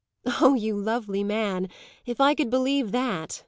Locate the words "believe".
2.49-2.91